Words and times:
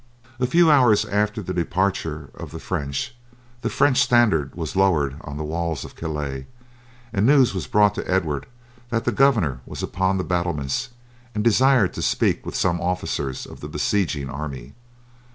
A 0.39 0.47
few 0.47 0.71
hours 0.71 1.05
after 1.05 1.43
the 1.43 1.53
departure 1.53 2.31
of 2.33 2.49
the 2.49 2.57
French 2.59 3.13
the 3.61 3.69
French 3.69 4.01
standard 4.01 4.55
was 4.55 4.75
lowered 4.75 5.15
on 5.21 5.37
the 5.37 5.43
walls 5.43 5.85
of 5.85 5.93
Calais, 5.95 6.47
and 7.13 7.23
news 7.27 7.53
was 7.53 7.67
brought 7.67 7.93
to 7.93 8.09
Edward 8.11 8.47
that 8.89 9.05
the 9.05 9.11
governor 9.11 9.59
was 9.63 9.83
upon 9.83 10.17
the 10.17 10.23
battlements 10.23 10.89
and 11.35 11.43
desired 11.43 11.93
to 11.93 12.01
speak 12.01 12.43
with 12.47 12.55
some 12.55 12.81
officers 12.81 13.45
of 13.45 13.59
the 13.59 13.67
besieging 13.69 14.27
army. 14.27 14.73